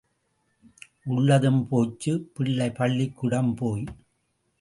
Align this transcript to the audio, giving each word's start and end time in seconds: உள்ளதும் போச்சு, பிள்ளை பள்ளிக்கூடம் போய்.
உள்ளதும் 1.05 1.67
போச்சு, 1.67 2.13
பிள்ளை 2.33 2.69
பள்ளிக்கூடம் 2.69 3.55
போய். 3.55 3.85